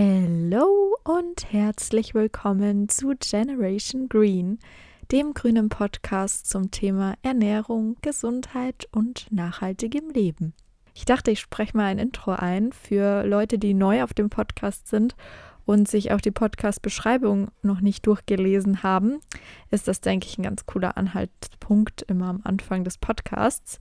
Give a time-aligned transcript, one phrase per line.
[0.00, 4.60] Hallo und herzlich willkommen zu Generation Green,
[5.10, 10.54] dem grünen Podcast zum Thema Ernährung, Gesundheit und nachhaltigem Leben.
[10.94, 14.86] Ich dachte, ich spreche mal ein Intro ein für Leute, die neu auf dem Podcast
[14.86, 15.16] sind
[15.64, 19.18] und sich auch die Podcast-Beschreibung noch nicht durchgelesen haben.
[19.72, 23.80] Ist das, denke ich, ein ganz cooler Anhaltspunkt immer am Anfang des Podcasts.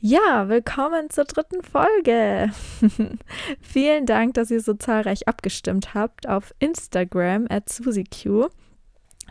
[0.00, 2.52] Ja, willkommen zur dritten Folge.
[3.60, 8.48] Vielen Dank, dass ihr so zahlreich abgestimmt habt auf Instagram at SusiQ.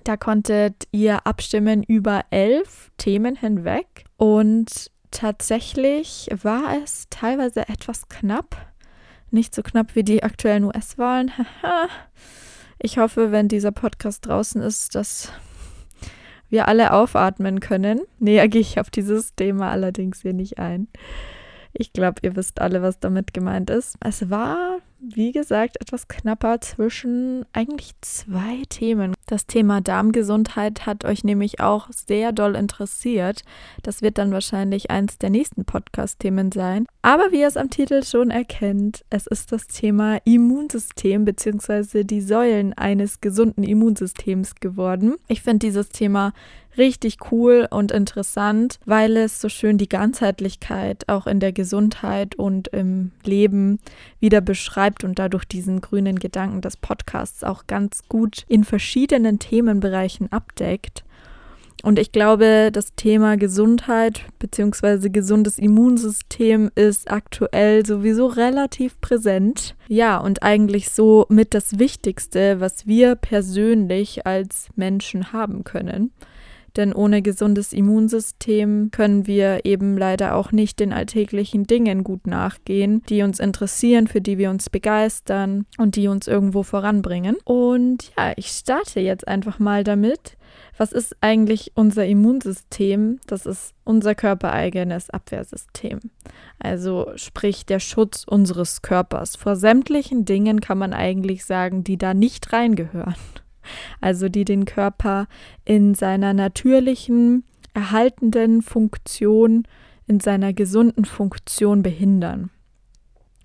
[0.03, 8.57] Da konntet ihr abstimmen über elf Themen hinweg und tatsächlich war es teilweise etwas knapp.
[9.31, 11.31] Nicht so knapp wie die aktuellen US-Wahlen.
[12.79, 15.31] ich hoffe, wenn dieser Podcast draußen ist, dass
[16.49, 18.01] wir alle aufatmen können.
[18.19, 20.87] Näher gehe ich auf dieses Thema allerdings hier nicht ein.
[21.73, 23.97] Ich glaube, ihr wisst alle, was damit gemeint ist.
[24.03, 29.13] Es war wie gesagt, etwas knapper zwischen eigentlich zwei Themen.
[29.27, 33.43] Das Thema Darmgesundheit hat euch nämlich auch sehr doll interessiert.
[33.84, 36.85] Das wird dann wahrscheinlich eins der nächsten Podcast-Themen sein.
[37.01, 42.04] Aber wie ihr es am Titel schon erkennt, es ist das Thema Immunsystem bzw.
[42.04, 45.15] die Säulen eines gesunden Immunsystems geworden.
[45.27, 46.34] Ich finde dieses Thema
[46.77, 52.67] richtig cool und interessant, weil es so schön die Ganzheitlichkeit auch in der Gesundheit und
[52.70, 53.79] im Leben
[54.20, 60.31] wieder beschreibt und dadurch diesen grünen Gedanken des Podcasts auch ganz gut in verschiedenen Themenbereichen
[60.31, 61.03] abdeckt.
[61.83, 65.09] Und ich glaube, das Thema Gesundheit bzw.
[65.09, 69.75] gesundes Immunsystem ist aktuell sowieso relativ präsent.
[69.88, 76.11] Ja, und eigentlich so mit das Wichtigste, was wir persönlich als Menschen haben können
[76.78, 83.03] denn ohne gesundes Immunsystem können wir eben leider auch nicht den alltäglichen Dingen gut nachgehen,
[83.09, 87.38] die uns interessieren, für die wir uns begeistern und die uns irgendwo voranbringen.
[87.44, 90.38] Und ja, ich starte jetzt einfach mal damit.
[90.78, 93.19] Was ist eigentlich unser Immunsystem?
[93.25, 95.99] Das ist unser körpereigenes Abwehrsystem.
[96.59, 99.35] Also sprich der Schutz unseres Körpers.
[99.35, 103.16] Vor sämtlichen Dingen kann man eigentlich sagen, die da nicht reingehören
[104.01, 105.28] also die den Körper
[105.66, 109.67] in seiner natürlichen, erhaltenden Funktion,
[110.07, 112.50] in seiner gesunden Funktion behindern.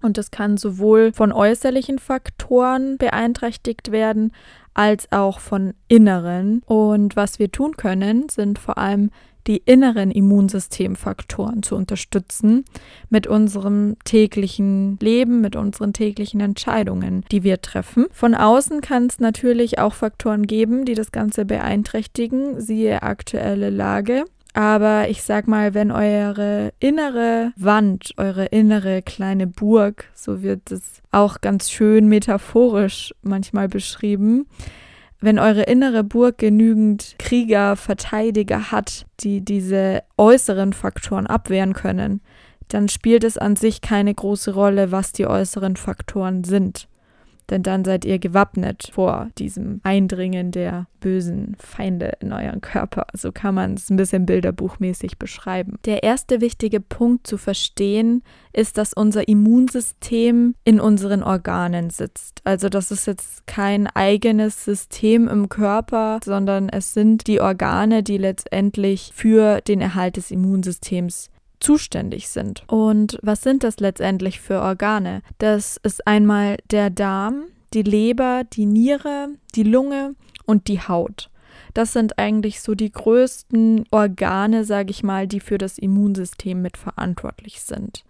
[0.03, 4.33] Und das kann sowohl von äußerlichen Faktoren beeinträchtigt werden,
[4.75, 6.63] als auch von inneren.
[6.67, 9.11] Und was wir tun können, sind vor allem
[9.47, 12.65] die inneren Immunsystemfaktoren zu unterstützen
[13.11, 18.07] mit unserem täglichen Leben, mit unseren täglichen Entscheidungen, die wir treffen.
[18.13, 24.25] Von außen kann es natürlich auch Faktoren geben, die das Ganze beeinträchtigen, siehe aktuelle Lage.
[24.55, 31.01] Aber ich sag mal, wenn eure innere Wand, eure innere kleine Burg, so wird es
[31.11, 34.47] auch ganz schön metaphorisch manchmal beschrieben,
[35.23, 42.21] wenn eure innere Burg genügend Krieger, Verteidiger hat, die diese äußeren Faktoren abwehren können,
[42.69, 46.89] dann spielt es an sich keine große Rolle, was die äußeren Faktoren sind
[47.51, 53.07] denn dann seid ihr gewappnet vor diesem Eindringen der bösen Feinde in euren Körper.
[53.13, 55.77] So kann man es ein bisschen bilderbuchmäßig beschreiben.
[55.85, 58.23] Der erste wichtige Punkt zu verstehen
[58.53, 62.41] ist, dass unser Immunsystem in unseren Organen sitzt.
[62.45, 68.19] Also das ist jetzt kein eigenes System im Körper, sondern es sind die Organe, die
[68.19, 71.32] letztendlich für den Erhalt des Immunsystems
[71.63, 72.65] zuständig sind.
[72.67, 75.23] Und was sind das letztendlich für Organe?
[75.39, 80.15] Das ist einmal der Darm, die Leber, die Niere, die Lunge
[80.45, 81.31] und die Haut.
[81.75, 86.77] Das sind eigentlich so die größten Organe, sage ich mal, die für das Immunsystem mit
[86.77, 88.05] verantwortlich sind.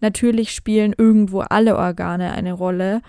[0.00, 3.00] Natürlich spielen irgendwo alle Organe eine Rolle,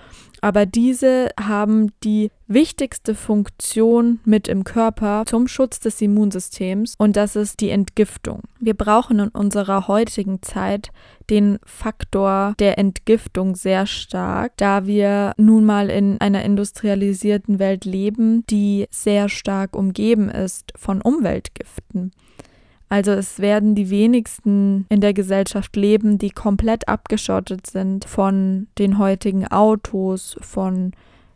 [0.44, 7.38] aber diese haben die wichtigste Funktion mit im Körper zum Schutz des Immunsystems und das
[7.38, 8.42] ist die Entgiftung.
[8.60, 10.92] Wir brauchen in unserer heutigen Zeit
[11.30, 18.46] den Faktor der Entgiftung sehr stark, da wir nun mal in einer industrialisierten Welt leben,
[18.48, 22.12] die sehr stark umgeben ist von Umweltgiften.
[22.94, 29.00] Also es werden die wenigsten in der Gesellschaft leben, die komplett abgeschottet sind von den
[29.00, 30.92] heutigen Autos, von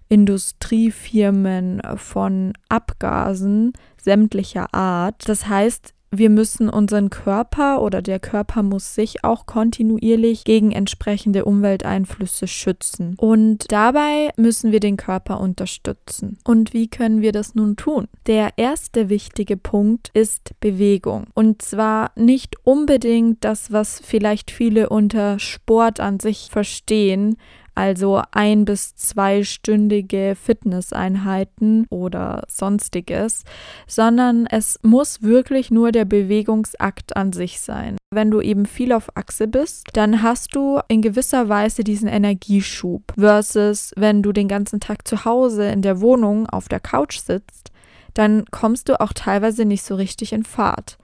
[0.08, 5.28] Industriefirmen, von Abgasen sämtlicher Art.
[5.28, 11.46] Das heißt, wir müssen unseren Körper oder der Körper muss sich auch kontinuierlich gegen entsprechende
[11.46, 13.16] Umwelteinflüsse schützen.
[13.18, 16.38] Und dabei müssen wir den Körper unterstützen.
[16.44, 18.08] Und wie können wir das nun tun?
[18.26, 21.26] Der erste wichtige Punkt ist Bewegung.
[21.34, 27.38] Und zwar nicht unbedingt das, was vielleicht viele unter Sport an sich verstehen,
[27.78, 33.44] also ein bis zweistündige Fitnesseinheiten oder sonstiges,
[33.86, 37.98] sondern es muss wirklich nur der Bewegungsakt an sich sein.
[38.10, 43.14] Wenn du eben viel auf Achse bist, dann hast du in gewisser Weise diesen Energieschub
[43.16, 47.72] versus wenn du den ganzen Tag zu Hause in der Wohnung auf der Couch sitzt,
[48.16, 50.98] dann kommst du auch teilweise nicht so richtig in Fahrt.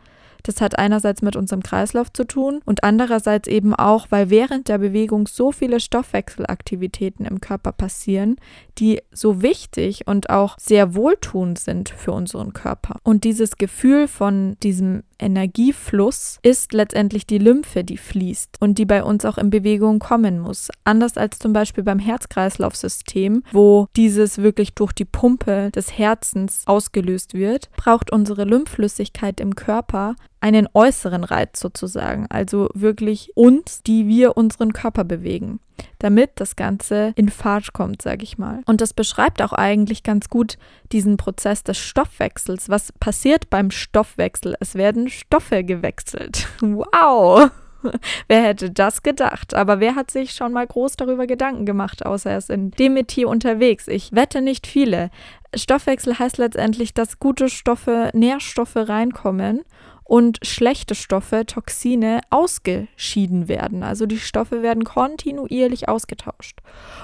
[0.43, 4.77] Das hat einerseits mit unserem Kreislauf zu tun und andererseits eben auch, weil während der
[4.77, 8.35] Bewegung so viele Stoffwechselaktivitäten im Körper passieren,
[8.77, 12.97] die so wichtig und auch sehr wohltuend sind für unseren Körper.
[13.03, 19.03] Und dieses Gefühl von diesem Energiefluss ist letztendlich die Lymphe, die fließt und die bei
[19.03, 20.69] uns auch in Bewegung kommen muss.
[20.83, 27.33] Anders als zum Beispiel beim Herz-Kreislauf-System, wo dieses wirklich durch die Pumpe des Herzens ausgelöst
[27.33, 34.35] wird, braucht unsere Lymphflüssigkeit im Körper einen äußeren Reiz sozusagen, also wirklich uns, die wir
[34.35, 35.59] unseren Körper bewegen
[35.99, 38.61] damit das Ganze in Fahrt kommt, sage ich mal.
[38.65, 40.57] Und das beschreibt auch eigentlich ganz gut
[40.91, 42.69] diesen Prozess des Stoffwechsels.
[42.69, 44.55] Was passiert beim Stoffwechsel?
[44.59, 46.47] Es werden Stoffe gewechselt.
[46.61, 47.49] Wow!
[48.27, 49.53] wer hätte das gedacht?
[49.53, 52.93] Aber wer hat sich schon mal groß darüber Gedanken gemacht, außer er ist in dem
[52.93, 53.87] Metier unterwegs?
[53.87, 55.09] Ich wette nicht viele.
[55.55, 59.63] Stoffwechsel heißt letztendlich, dass gute Stoffe, Nährstoffe reinkommen
[60.03, 63.83] und schlechte Stoffe, Toxine ausgeschieden werden.
[63.83, 66.59] Also die Stoffe werden kontinuierlich ausgetauscht.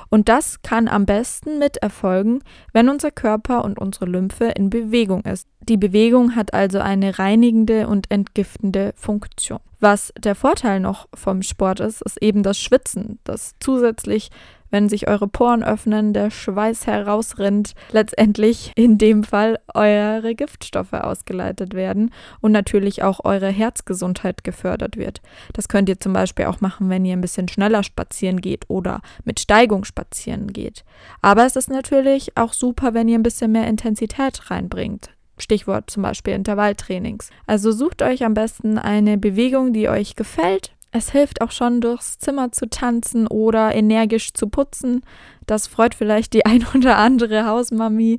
[0.09, 2.39] Und das kann am besten mit erfolgen,
[2.73, 5.47] wenn unser Körper und unsere Lymphe in Bewegung ist.
[5.61, 9.59] Die Bewegung hat also eine reinigende und entgiftende Funktion.
[9.79, 14.29] Was der Vorteil noch vom Sport ist, ist eben das Schwitzen, das zusätzlich
[14.71, 21.74] wenn sich eure Poren öffnen, der Schweiß herausrinnt, letztendlich in dem Fall eure Giftstoffe ausgeleitet
[21.74, 22.12] werden
[22.42, 25.21] und natürlich auch eure Herzgesundheit gefördert wird.
[25.54, 29.01] Das könnt ihr zum Beispiel auch machen, wenn ihr ein bisschen schneller spazieren geht oder
[29.24, 30.83] mit Steigung spazieren geht.
[31.21, 35.12] Aber es ist natürlich auch super, wenn ihr ein bisschen mehr Intensität reinbringt.
[35.42, 37.30] Stichwort zum Beispiel Intervalltrainings.
[37.48, 42.18] Also sucht euch am besten eine Bewegung, die euch gefällt, es hilft auch schon, durchs
[42.18, 45.01] Zimmer zu tanzen oder energisch zu putzen.
[45.45, 48.18] Das freut vielleicht die ein oder andere Hausmami.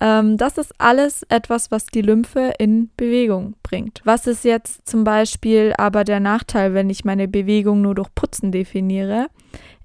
[0.00, 4.00] Ähm, das ist alles etwas, was die Lymphe in Bewegung bringt.
[4.04, 8.52] Was ist jetzt zum Beispiel aber der Nachteil, wenn ich meine Bewegung nur durch Putzen
[8.52, 9.28] definiere?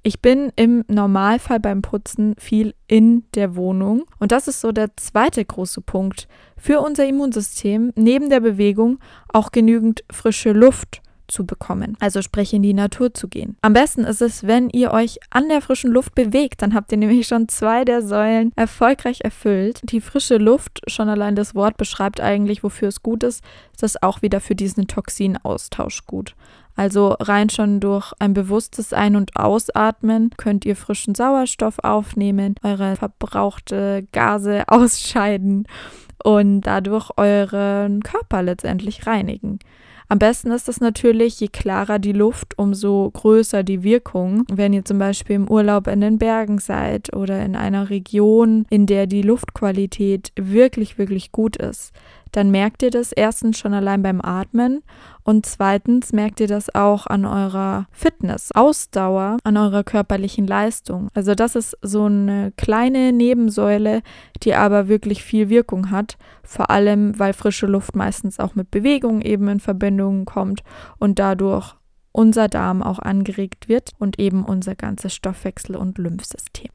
[0.03, 4.05] Ich bin im Normalfall beim Putzen viel in der Wohnung.
[4.17, 6.27] Und das ist so der zweite große Punkt.
[6.57, 8.97] Für unser Immunsystem neben der Bewegung
[9.31, 11.00] auch genügend frische Luft
[11.31, 11.97] zu bekommen.
[11.99, 13.57] Also sprich in die Natur zu gehen.
[13.61, 16.97] Am besten ist es, wenn ihr euch an der frischen Luft bewegt, dann habt ihr
[16.97, 19.81] nämlich schon zwei der Säulen erfolgreich erfüllt.
[19.83, 23.43] Die frische Luft, schon allein das Wort beschreibt eigentlich, wofür es gut ist,
[23.73, 26.35] ist es auch wieder für diesen Toxinaustausch gut.
[26.75, 32.95] Also rein schon durch ein bewusstes Ein- und Ausatmen könnt ihr frischen Sauerstoff aufnehmen, eure
[32.95, 35.67] verbrauchte Gase ausscheiden
[36.23, 39.59] und dadurch euren Körper letztendlich reinigen.
[40.11, 44.43] Am besten ist es natürlich, je klarer die Luft, umso größer die Wirkung.
[44.51, 48.87] Wenn ihr zum Beispiel im Urlaub in den Bergen seid oder in einer Region, in
[48.87, 51.93] der die Luftqualität wirklich, wirklich gut ist,
[52.31, 54.83] dann merkt ihr das erstens schon allein beim Atmen
[55.23, 61.09] und zweitens merkt ihr das auch an eurer Fitness, Ausdauer, an eurer körperlichen Leistung.
[61.13, 64.01] Also das ist so eine kleine Nebensäule,
[64.43, 69.21] die aber wirklich viel Wirkung hat, vor allem weil frische Luft meistens auch mit Bewegung
[69.21, 70.63] eben in Verbindung kommt
[70.97, 71.75] und dadurch
[72.11, 76.71] unser Darm auch angeregt wird und eben unser ganzes Stoffwechsel- und Lymphsystem.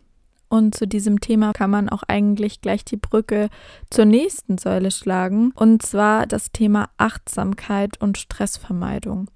[0.48, 3.48] Und zu diesem Thema kann man auch eigentlich gleich die Brücke
[3.90, 9.28] zur nächsten Säule schlagen, und zwar das Thema Achtsamkeit und Stressvermeidung.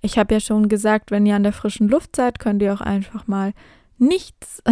[0.00, 2.80] Ich habe ja schon gesagt, wenn ihr an der frischen Luft seid, könnt ihr auch
[2.80, 3.52] einfach mal
[3.98, 4.62] nichts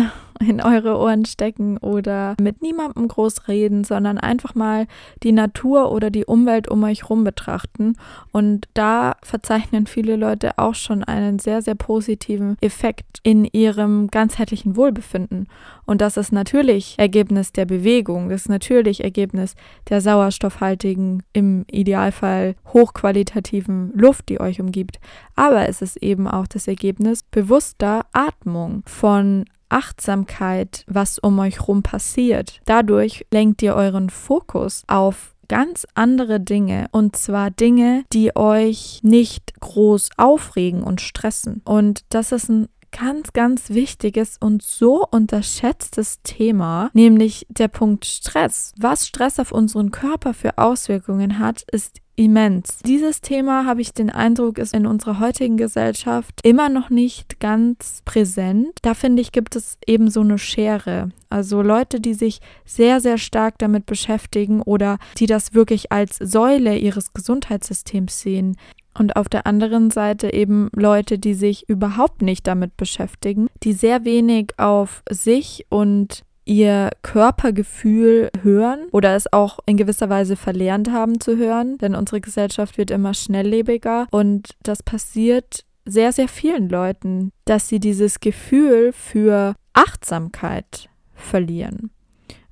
[0.41, 4.87] in eure Ohren stecken oder mit niemandem groß reden, sondern einfach mal
[5.23, 7.97] die Natur oder die Umwelt um euch rum betrachten.
[8.33, 14.77] Und da verzeichnen viele Leute auch schon einen sehr, sehr positiven Effekt in ihrem ganzheitlichen
[14.77, 15.49] Wohlbefinden.
[15.85, 19.55] Und das ist natürlich Ergebnis der Bewegung, das ist natürlich Ergebnis
[19.89, 24.99] der sauerstoffhaltigen, im Idealfall hochqualitativen Luft, die euch umgibt.
[25.35, 31.83] Aber es ist eben auch das Ergebnis bewusster Atmung, von Achtsamkeit, was um euch rum
[31.83, 32.61] passiert.
[32.65, 39.61] Dadurch lenkt ihr euren Fokus auf ganz andere Dinge und zwar Dinge, die euch nicht
[39.61, 41.63] groß aufregen und stressen.
[41.65, 48.73] Und das ist ein ganz, ganz wichtiges und so unterschätztes Thema, nämlich der Punkt Stress.
[48.79, 52.79] Was Stress auf unseren Körper für Auswirkungen hat, ist immens.
[52.85, 58.03] Dieses Thema, habe ich den Eindruck, ist in unserer heutigen Gesellschaft immer noch nicht ganz
[58.05, 58.79] präsent.
[58.83, 61.11] Da finde ich, gibt es eben so eine Schere.
[61.29, 66.77] Also Leute, die sich sehr, sehr stark damit beschäftigen oder die das wirklich als Säule
[66.77, 68.57] ihres Gesundheitssystems sehen.
[68.99, 74.05] Und auf der anderen Seite eben Leute, die sich überhaupt nicht damit beschäftigen, die sehr
[74.05, 81.21] wenig auf sich und ihr Körpergefühl hören oder es auch in gewisser Weise verlernt haben
[81.21, 87.33] zu hören, denn unsere Gesellschaft wird immer schnelllebiger und das passiert sehr, sehr vielen Leuten,
[87.45, 91.91] dass sie dieses Gefühl für Achtsamkeit verlieren.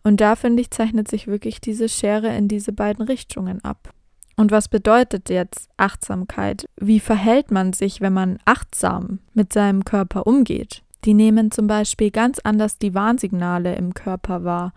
[0.02, 3.90] Und da finde ich, zeichnet sich wirklich diese Schere in diese beiden Richtungen ab.
[4.36, 6.66] Und was bedeutet jetzt Achtsamkeit?
[6.76, 10.82] Wie verhält man sich, wenn man achtsam mit seinem Körper umgeht?
[11.04, 14.72] Die nehmen zum Beispiel ganz anders die Warnsignale im Körper wahr.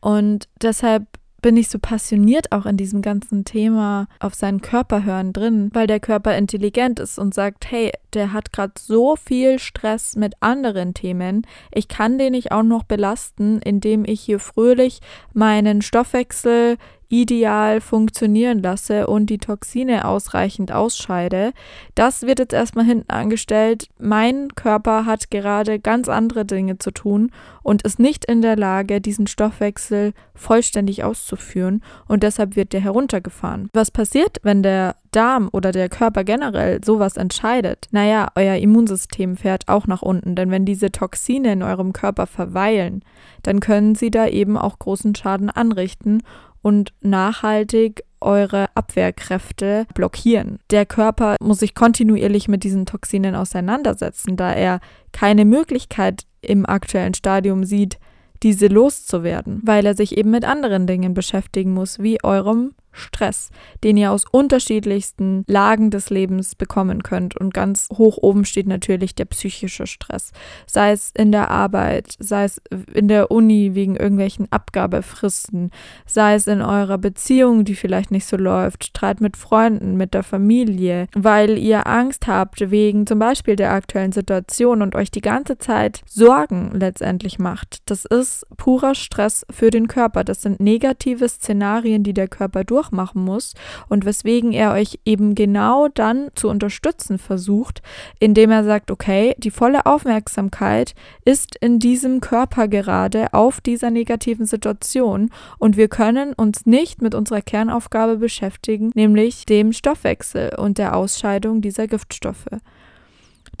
[0.00, 1.06] Und deshalb
[1.40, 5.86] bin ich so passioniert auch in diesem ganzen Thema auf seinen Körper hören drin, weil
[5.86, 10.94] der Körper intelligent ist und sagt, hey, der hat gerade so viel Stress mit anderen
[10.94, 15.00] Themen, ich kann den nicht auch noch belasten, indem ich hier fröhlich
[15.32, 16.76] meinen Stoffwechsel
[17.08, 21.52] ideal funktionieren lasse und die Toxine ausreichend ausscheide.
[21.94, 23.88] Das wird jetzt erstmal hinten angestellt.
[23.98, 27.30] Mein Körper hat gerade ganz andere Dinge zu tun
[27.62, 33.68] und ist nicht in der Lage, diesen Stoffwechsel vollständig auszuführen und deshalb wird der heruntergefahren.
[33.72, 37.86] Was passiert, wenn der Darm oder der Körper generell sowas entscheidet?
[37.90, 43.02] Naja, euer Immunsystem fährt auch nach unten, denn wenn diese Toxine in eurem Körper verweilen,
[43.42, 46.22] dann können sie da eben auch großen Schaden anrichten
[46.62, 50.58] und nachhaltig eure Abwehrkräfte blockieren.
[50.70, 54.80] Der Körper muss sich kontinuierlich mit diesen Toxinen auseinandersetzen, da er
[55.12, 57.98] keine Möglichkeit im aktuellen Stadium sieht,
[58.42, 63.50] diese loszuwerden, weil er sich eben mit anderen Dingen beschäftigen muss, wie eurem Stress,
[63.84, 67.36] den ihr aus unterschiedlichsten Lagen des Lebens bekommen könnt.
[67.36, 70.32] Und ganz hoch oben steht natürlich der psychische Stress.
[70.66, 72.60] Sei es in der Arbeit, sei es
[72.92, 75.70] in der Uni wegen irgendwelchen Abgabefristen,
[76.06, 80.22] sei es in eurer Beziehung, die vielleicht nicht so läuft, Streit mit Freunden, mit der
[80.22, 85.58] Familie, weil ihr Angst habt wegen zum Beispiel der aktuellen Situation und euch die ganze
[85.58, 87.78] Zeit Sorgen letztendlich macht.
[87.86, 90.24] Das ist purer Stress für den Körper.
[90.24, 93.54] Das sind negative Szenarien, die der Körper durch durchmachen muss
[93.88, 97.82] und weswegen er euch eben genau dann zu unterstützen versucht,
[98.20, 100.94] indem er sagt, okay, die volle Aufmerksamkeit
[101.24, 107.14] ist in diesem Körper gerade auf dieser negativen Situation und wir können uns nicht mit
[107.14, 112.46] unserer Kernaufgabe beschäftigen, nämlich dem Stoffwechsel und der Ausscheidung dieser Giftstoffe.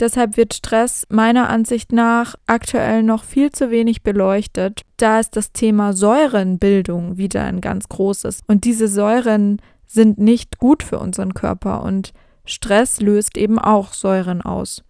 [0.00, 4.82] Deshalb wird Stress meiner Ansicht nach aktuell noch viel zu wenig beleuchtet.
[4.96, 8.42] Da ist das Thema Säurenbildung wieder ein ganz großes.
[8.46, 12.12] Und diese Säuren sind nicht gut für unseren Körper und
[12.44, 14.84] Stress löst eben auch Säuren aus.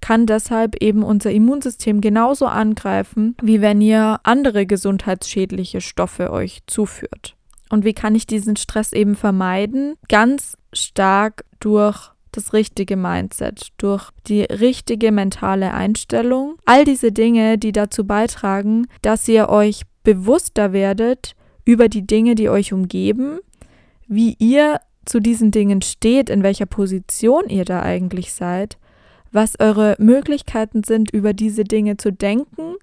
[0.00, 7.34] Kann deshalb eben unser Immunsystem genauso angreifen, wie wenn ihr andere gesundheitsschädliche Stoffe euch zuführt.
[7.68, 9.96] Und wie kann ich diesen Stress eben vermeiden?
[10.08, 16.56] Ganz stark durch das richtige Mindset, durch die richtige mentale Einstellung.
[16.64, 22.48] All diese Dinge, die dazu beitragen, dass ihr euch bewusster werdet über die Dinge, die
[22.48, 23.38] euch umgeben,
[24.06, 28.78] wie ihr zu diesen Dingen steht, in welcher Position ihr da eigentlich seid,
[29.32, 32.76] was eure Möglichkeiten sind, über diese Dinge zu denken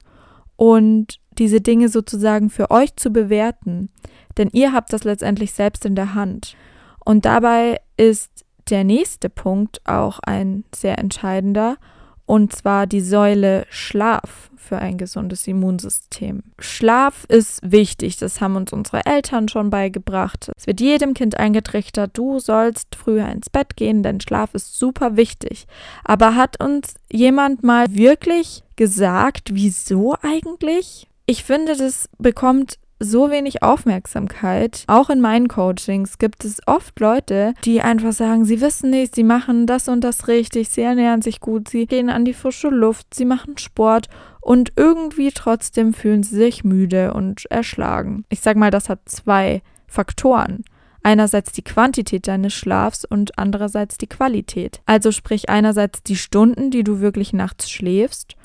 [0.56, 3.90] und diese Dinge sozusagen für euch zu bewerten.
[4.38, 6.56] Denn ihr habt das letztendlich selbst in der Hand.
[7.04, 11.78] Und dabei ist der nächste Punkt auch ein sehr entscheidender,
[12.26, 16.42] und zwar die Säule Schlaf für ein gesundes Immunsystem.
[16.58, 20.52] Schlaf ist wichtig, das haben uns unsere Eltern schon beigebracht.
[20.58, 25.16] Es wird jedem Kind eingetrichtert, du sollst früher ins Bett gehen, denn Schlaf ist super
[25.16, 25.68] wichtig.
[26.04, 31.08] Aber hat uns jemand mal wirklich gesagt, wieso eigentlich?
[31.28, 34.84] Ich finde, das bekommt so wenig Aufmerksamkeit.
[34.88, 39.24] Auch in meinen Coachings gibt es oft Leute, die einfach sagen, sie wissen nicht, sie
[39.24, 43.14] machen das und das richtig, sie ernähren sich gut, sie gehen an die frische Luft,
[43.14, 44.08] sie machen Sport
[44.42, 48.26] und irgendwie trotzdem fühlen sie sich müde und erschlagen.
[48.30, 50.64] Ich sag mal, das hat zwei Faktoren.
[51.04, 54.82] Einerseits die Quantität deines Schlafs und andererseits die Qualität.
[54.88, 58.36] Also sprich einerseits die Stunden, die du wirklich nachts schläfst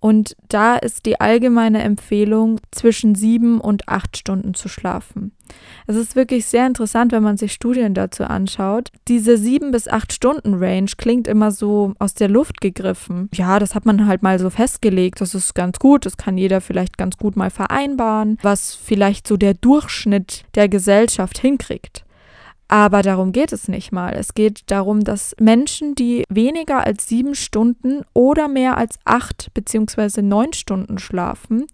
[0.00, 5.32] und da ist die allgemeine Empfehlung, zwischen sieben und acht Stunden zu schlafen.
[5.86, 8.90] Es ist wirklich sehr interessant, wenn man sich Studien dazu anschaut.
[9.08, 13.28] Diese sieben bis acht Stunden Range klingt immer so aus der Luft gegriffen.
[13.34, 15.20] Ja, das hat man halt mal so festgelegt.
[15.20, 16.06] Das ist ganz gut.
[16.06, 21.38] Das kann jeder vielleicht ganz gut mal vereinbaren, was vielleicht so der Durchschnitt der Gesellschaft
[21.38, 22.04] hinkriegt.
[22.68, 24.12] Aber darum geht es nicht mal.
[24.12, 30.22] Es geht darum, dass Menschen, die weniger als sieben Stunden oder mehr als acht beziehungsweise
[30.22, 31.66] neun Stunden schlafen,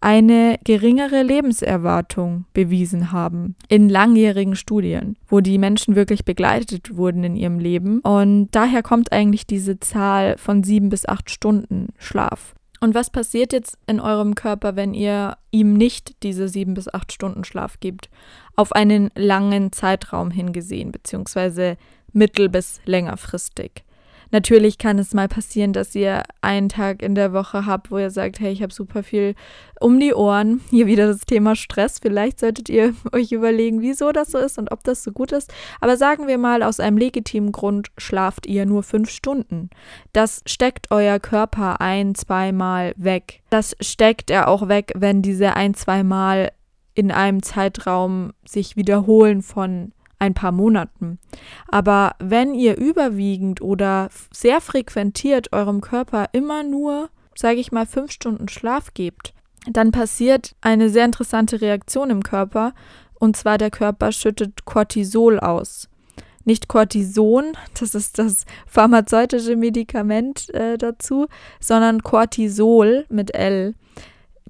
[0.00, 7.36] eine geringere Lebenserwartung bewiesen haben in langjährigen Studien, wo die Menschen wirklich begleitet wurden in
[7.36, 8.00] ihrem Leben.
[8.00, 12.54] Und daher kommt eigentlich diese Zahl von sieben bis acht Stunden Schlaf.
[12.82, 17.12] Und was passiert jetzt in eurem Körper, wenn ihr ihm nicht diese sieben bis acht
[17.12, 18.08] Stunden Schlaf gibt?
[18.60, 21.78] Auf einen langen Zeitraum hingesehen, beziehungsweise
[22.12, 23.84] mittel- bis längerfristig.
[24.32, 28.10] Natürlich kann es mal passieren, dass ihr einen Tag in der Woche habt, wo ihr
[28.10, 29.34] sagt, hey, ich habe super viel
[29.80, 30.60] um die Ohren.
[30.68, 32.00] Hier wieder das Thema Stress.
[32.02, 35.50] Vielleicht solltet ihr euch überlegen, wieso das so ist und ob das so gut ist.
[35.80, 39.70] Aber sagen wir mal, aus einem legitimen Grund schlaft ihr nur fünf Stunden.
[40.12, 43.40] Das steckt euer Körper ein, zweimal weg.
[43.48, 46.50] Das steckt er auch weg, wenn diese ein, zweimal
[46.94, 51.18] in einem Zeitraum sich wiederholen von ein paar Monaten.
[51.66, 58.12] Aber wenn ihr überwiegend oder sehr frequentiert eurem Körper immer nur, sage ich mal, fünf
[58.12, 59.32] Stunden Schlaf gebt,
[59.66, 62.74] dann passiert eine sehr interessante Reaktion im Körper.
[63.18, 65.88] Und zwar der Körper schüttet Cortisol aus.
[66.44, 71.26] Nicht Cortison, das ist das pharmazeutische Medikament äh, dazu,
[71.60, 73.74] sondern Cortisol mit L.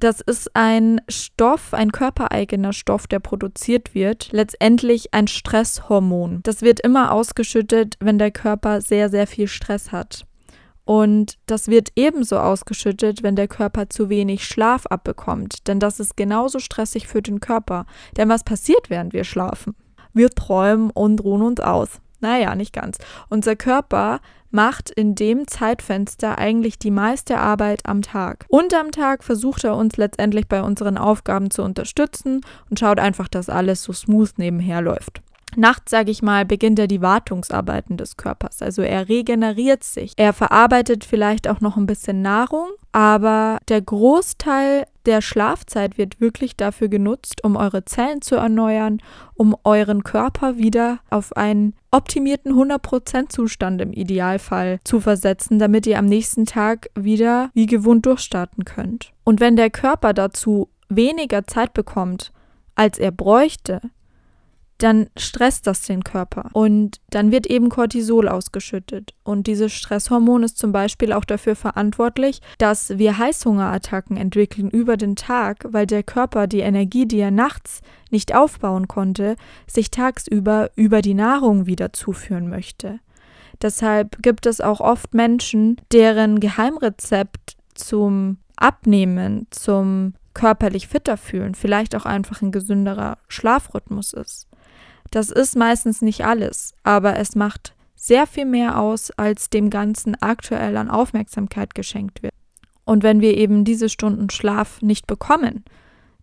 [0.00, 4.30] Das ist ein Stoff, ein körpereigener Stoff, der produziert wird.
[4.32, 6.40] Letztendlich ein Stresshormon.
[6.42, 10.24] Das wird immer ausgeschüttet, wenn der Körper sehr, sehr viel Stress hat.
[10.86, 15.68] Und das wird ebenso ausgeschüttet, wenn der Körper zu wenig Schlaf abbekommt.
[15.68, 17.84] Denn das ist genauso stressig für den Körper.
[18.16, 19.76] Denn was passiert, während wir schlafen?
[20.14, 22.00] Wir träumen und ruhen uns aus.
[22.20, 22.96] Naja, nicht ganz.
[23.28, 28.46] Unser Körper macht in dem Zeitfenster eigentlich die meiste Arbeit am Tag.
[28.48, 33.28] Und am Tag versucht er uns letztendlich bei unseren Aufgaben zu unterstützen und schaut einfach,
[33.28, 35.22] dass alles so smooth nebenher läuft.
[35.56, 38.62] Nachts, sage ich mal, beginnt er die Wartungsarbeiten des Körpers.
[38.62, 40.12] Also er regeneriert sich.
[40.16, 46.56] Er verarbeitet vielleicht auch noch ein bisschen Nahrung, aber der Großteil der Schlafzeit wird wirklich
[46.56, 49.00] dafür genutzt, um eure Zellen zu erneuern,
[49.34, 55.98] um euren Körper wieder auf einen optimierten 100% Zustand im Idealfall zu versetzen, damit ihr
[55.98, 59.12] am nächsten Tag wieder wie gewohnt durchstarten könnt.
[59.24, 62.32] Und wenn der Körper dazu weniger Zeit bekommt,
[62.74, 63.80] als er bräuchte,
[64.82, 69.14] dann stresst das den Körper und dann wird eben Cortisol ausgeschüttet.
[69.24, 75.16] Und dieses Stresshormon ist zum Beispiel auch dafür verantwortlich, dass wir Heißhungerattacken entwickeln über den
[75.16, 81.02] Tag, weil der Körper die Energie, die er nachts nicht aufbauen konnte, sich tagsüber über
[81.02, 83.00] die Nahrung wieder zuführen möchte.
[83.62, 91.94] Deshalb gibt es auch oft Menschen, deren Geheimrezept zum Abnehmen, zum körperlich fitter fühlen, vielleicht
[91.96, 94.49] auch einfach ein gesünderer Schlafrhythmus ist.
[95.10, 100.14] Das ist meistens nicht alles, aber es macht sehr viel mehr aus, als dem Ganzen
[100.20, 102.32] aktuell an Aufmerksamkeit geschenkt wird.
[102.84, 105.64] Und wenn wir eben diese Stunden Schlaf nicht bekommen,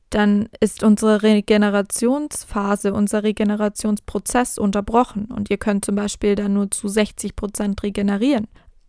[0.09, 6.87] dann ist unsere Regenerationsphase, unser Regenerationsprozess unterbrochen und ihr könnt zum Beispiel dann nur zu
[6.87, 8.47] 60 Prozent regenerieren.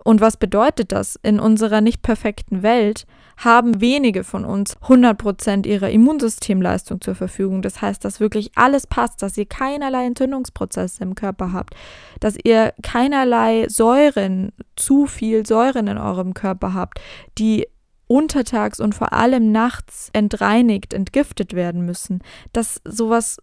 [0.09, 1.21] Und was bedeutet das?
[1.23, 7.61] In unserer nicht perfekten Welt haben wenige von uns 100% ihrer Immunsystemleistung zur Verfügung.
[7.61, 11.75] Das heißt, dass wirklich alles passt, dass ihr keinerlei Entzündungsprozesse im Körper habt,
[12.21, 17.03] dass ihr keinerlei Säuren, zu viel Säuren in eurem Körper habt,
[17.37, 17.69] die
[18.07, 22.23] untertags und vor allem nachts entreinigt, entgiftet werden müssen.
[22.55, 23.37] Dass sowas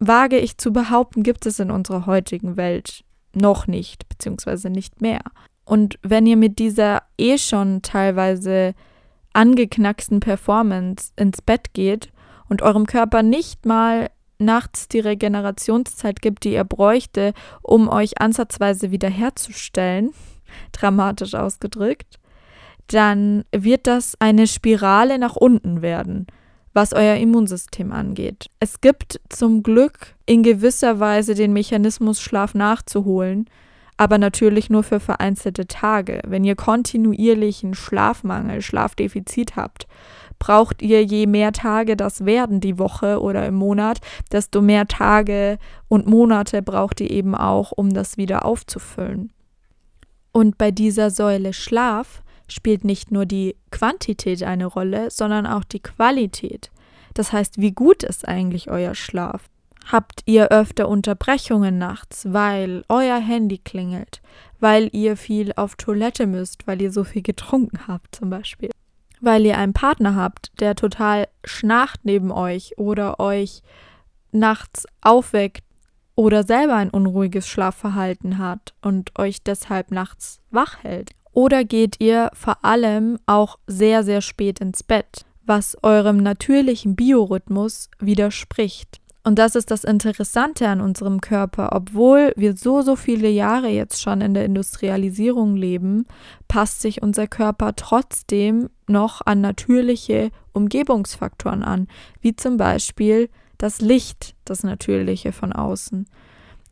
[0.00, 5.20] wage ich zu behaupten, gibt es in unserer heutigen Welt noch nicht, beziehungsweise nicht mehr.
[5.64, 8.74] Und wenn ihr mit dieser eh schon teilweise
[9.32, 12.12] angeknacksten Performance ins Bett geht
[12.48, 18.90] und eurem Körper nicht mal nachts die Regenerationszeit gibt, die ihr bräuchte, um euch ansatzweise
[18.90, 20.12] wiederherzustellen,
[20.72, 22.18] dramatisch ausgedrückt,
[22.88, 26.26] dann wird das eine Spirale nach unten werden,
[26.74, 28.50] was euer Immunsystem angeht.
[28.60, 33.48] Es gibt zum Glück in gewisser Weise den Mechanismus, Schlaf nachzuholen,
[34.02, 36.22] aber natürlich nur für vereinzelte Tage.
[36.26, 39.86] Wenn ihr kontinuierlichen Schlafmangel, Schlafdefizit habt,
[40.40, 44.00] braucht ihr je mehr Tage das werden die Woche oder im Monat,
[44.32, 49.32] desto mehr Tage und Monate braucht ihr eben auch, um das wieder aufzufüllen.
[50.32, 55.78] Und bei dieser Säule Schlaf spielt nicht nur die Quantität eine Rolle, sondern auch die
[55.80, 56.72] Qualität.
[57.14, 59.48] Das heißt, wie gut ist eigentlich euer Schlaf?
[59.90, 64.22] Habt ihr öfter Unterbrechungen nachts, weil euer Handy klingelt,
[64.60, 68.70] weil ihr viel auf Toilette müsst, weil ihr so viel getrunken habt zum Beispiel?
[69.20, 73.62] Weil ihr einen Partner habt, der total schnarcht neben euch oder euch
[74.30, 75.64] nachts aufweckt,
[76.14, 81.12] oder selber ein unruhiges Schlafverhalten hat und euch deshalb nachts wach hält?
[81.32, 87.88] Oder geht ihr vor allem auch sehr, sehr spät ins Bett, was eurem natürlichen Biorhythmus
[87.98, 89.01] widerspricht?
[89.24, 91.70] Und das ist das Interessante an unserem Körper.
[91.72, 96.06] Obwohl wir so, so viele Jahre jetzt schon in der Industrialisierung leben,
[96.48, 101.86] passt sich unser Körper trotzdem noch an natürliche Umgebungsfaktoren an,
[102.20, 106.06] wie zum Beispiel das Licht, das Natürliche von außen.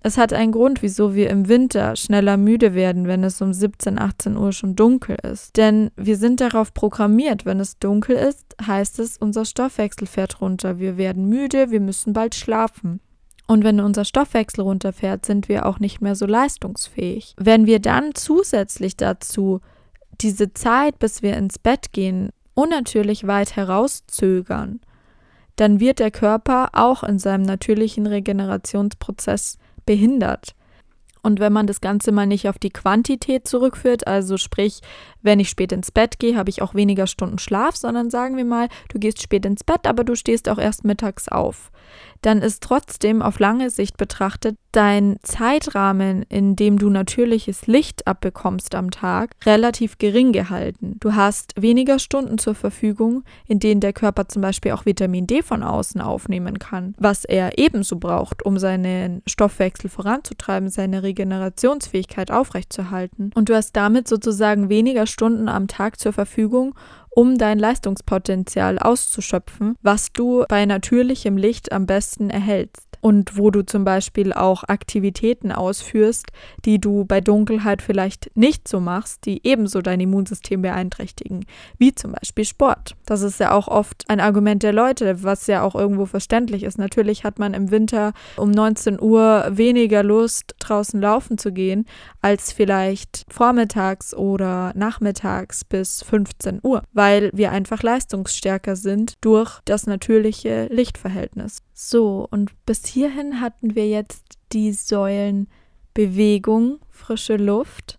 [0.02, 3.98] Es hat einen Grund, wieso wir im Winter schneller müde werden, wenn es um 17,
[3.98, 5.56] 18 Uhr schon dunkel ist.
[5.58, 10.78] Denn wir sind darauf programmiert, wenn es dunkel ist, heißt es, unser Stoffwechsel fährt runter.
[10.78, 13.00] Wir werden müde, wir müssen bald schlafen.
[13.46, 17.34] Und wenn unser Stoffwechsel runterfährt, sind wir auch nicht mehr so leistungsfähig.
[17.36, 19.60] Wenn wir dann zusätzlich dazu
[20.20, 24.80] diese Zeit, bis wir ins Bett gehen, unnatürlich weit herauszögern,
[25.56, 30.54] dann wird der Körper auch in seinem natürlichen Regenerationsprozess behindert.
[31.22, 34.80] Und wenn man das Ganze mal nicht auf die Quantität zurückführt, also sprich,
[35.22, 38.44] wenn ich spät ins Bett gehe, habe ich auch weniger Stunden Schlaf, sondern sagen wir
[38.44, 41.70] mal, du gehst spät ins Bett, aber du stehst auch erst mittags auf
[42.22, 48.74] dann ist trotzdem auf lange Sicht betrachtet dein Zeitrahmen, in dem du natürliches Licht abbekommst
[48.74, 50.96] am Tag, relativ gering gehalten.
[51.00, 55.42] Du hast weniger Stunden zur Verfügung, in denen der Körper zum Beispiel auch Vitamin D
[55.42, 63.30] von außen aufnehmen kann, was er ebenso braucht, um seinen Stoffwechsel voranzutreiben, seine Regenerationsfähigkeit aufrechtzuerhalten.
[63.34, 66.74] Und du hast damit sozusagen weniger Stunden am Tag zur Verfügung,
[67.10, 73.64] um dein Leistungspotenzial auszuschöpfen, was du bei natürlichem Licht am besten erhältst und wo du
[73.64, 76.26] zum Beispiel auch Aktivitäten ausführst,
[76.64, 81.44] die du bei Dunkelheit vielleicht nicht so machst, die ebenso dein Immunsystem beeinträchtigen,
[81.78, 82.96] wie zum Beispiel Sport.
[83.06, 86.78] Das ist ja auch oft ein Argument der Leute, was ja auch irgendwo verständlich ist.
[86.78, 91.86] Natürlich hat man im Winter um 19 Uhr weniger Lust, draußen laufen zu gehen,
[92.20, 99.86] als vielleicht vormittags oder nachmittags bis 15 Uhr, weil wir einfach leistungsstärker sind durch das
[99.86, 101.62] natürliche Lichtverhältnis.
[101.72, 105.48] So, und bis hierhin hatten wir jetzt die Säulen
[105.94, 107.98] Bewegung, frische Luft,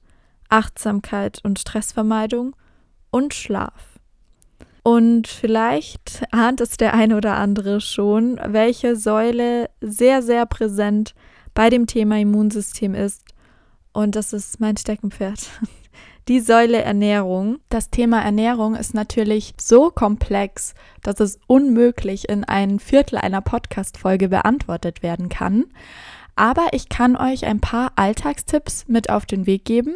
[0.49, 2.55] Achtsamkeit und Stressvermeidung
[3.09, 3.99] und Schlaf.
[4.83, 11.13] Und vielleicht ahnt es der eine oder andere schon, welche Säule sehr, sehr präsent
[11.53, 13.23] bei dem Thema Immunsystem ist.
[13.93, 15.49] Und das ist mein Steckenpferd.
[16.27, 17.59] die Säule Ernährung.
[17.69, 24.29] Das Thema Ernährung ist natürlich so komplex, dass es unmöglich in ein Viertel einer Podcast-Folge
[24.29, 25.65] beantwortet werden kann.
[26.35, 29.95] Aber ich kann euch ein paar Alltagstipps mit auf den Weg geben.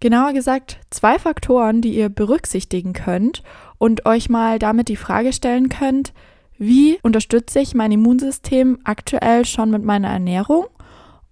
[0.00, 3.42] Genauer gesagt, zwei Faktoren, die ihr berücksichtigen könnt
[3.78, 6.12] und euch mal damit die Frage stellen könnt,
[6.58, 10.66] wie unterstütze ich mein Immunsystem aktuell schon mit meiner Ernährung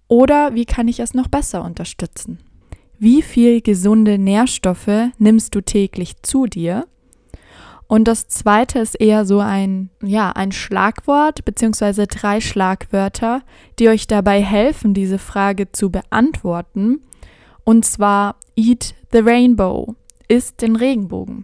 [0.07, 2.39] oder wie kann ich es noch besser unterstützen?
[3.01, 6.85] Wie viel gesunde Nährstoffe nimmst du täglich zu dir?
[7.87, 13.41] Und das zweite ist eher so ein, ja, ein Schlagwort beziehungsweise drei Schlagwörter,
[13.79, 17.01] die euch dabei helfen, diese Frage zu beantworten.
[17.63, 19.95] Und zwar Eat the Rainbow,
[20.27, 21.43] isst den Regenbogen.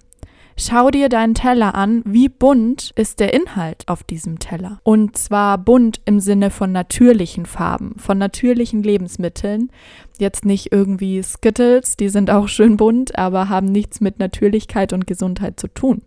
[0.59, 4.79] Schau dir deinen Teller an, wie bunt ist der Inhalt auf diesem Teller.
[4.83, 9.69] Und zwar bunt im Sinne von natürlichen Farben, von natürlichen Lebensmitteln.
[10.17, 15.05] Jetzt nicht irgendwie Skittles, die sind auch schön bunt, aber haben nichts mit Natürlichkeit und
[15.05, 16.01] Gesundheit zu tun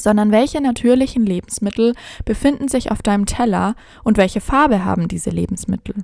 [0.00, 1.92] sondern welche natürlichen Lebensmittel
[2.24, 5.96] befinden sich auf deinem Teller und welche Farbe haben diese Lebensmittel.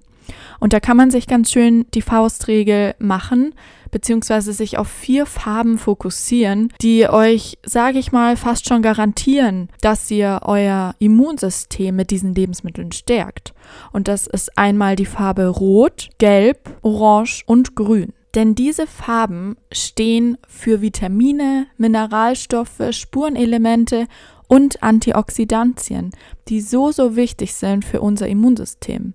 [0.61, 3.55] Und da kann man sich ganz schön die Faustregel machen,
[3.91, 10.11] beziehungsweise sich auf vier Farben fokussieren, die euch, sage ich mal, fast schon garantieren, dass
[10.11, 13.55] ihr euer Immunsystem mit diesen Lebensmitteln stärkt.
[13.93, 18.13] Und das ist einmal die Farbe Rot, Gelb, Orange und Grün.
[18.35, 24.09] Denn diese Farben stehen für Vitamine, Mineralstoffe, Spurenelemente
[24.49, 26.11] und Antioxidantien,
[26.49, 29.13] die so, so wichtig sind für unser Immunsystem.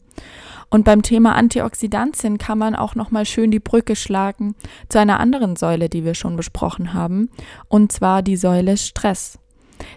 [0.70, 4.56] Und beim Thema Antioxidantien kann man auch nochmal schön die Brücke schlagen
[4.88, 7.30] zu einer anderen Säule, die wir schon besprochen haben,
[7.68, 9.40] und zwar die Säule Stress.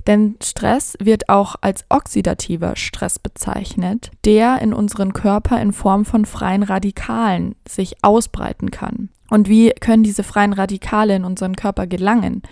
[0.06, 6.24] Denn Stress wird auch als oxidativer Stress bezeichnet, der in unseren Körper in Form von
[6.24, 9.10] freien Radikalen sich ausbreiten kann.
[9.28, 12.42] Und wie können diese freien Radikale in unseren Körper gelangen?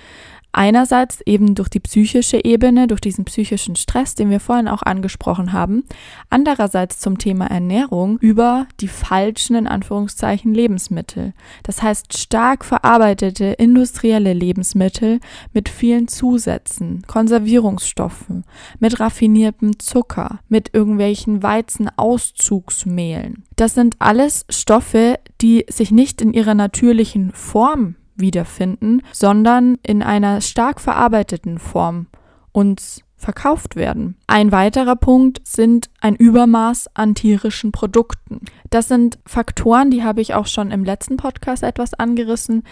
[0.53, 5.53] Einerseits eben durch die psychische Ebene, durch diesen psychischen Stress, den wir vorhin auch angesprochen
[5.53, 5.85] haben.
[6.29, 11.35] Andererseits zum Thema Ernährung über die falschen, in Anführungszeichen, Lebensmittel.
[11.63, 15.21] Das heißt stark verarbeitete industrielle Lebensmittel
[15.53, 18.45] mit vielen Zusätzen, Konservierungsstoffen,
[18.81, 23.45] mit raffiniertem Zucker, mit irgendwelchen Weizenauszugsmehlen.
[23.55, 30.41] Das sind alles Stoffe, die sich nicht in ihrer natürlichen Form wiederfinden, sondern in einer
[30.41, 32.07] stark verarbeiteten Form
[32.53, 34.17] uns verkauft werden.
[34.27, 38.41] Ein weiterer Punkt sind ein Übermaß an tierischen Produkten.
[38.71, 42.65] Das sind Faktoren, die habe ich auch schon im letzten Podcast etwas angerissen.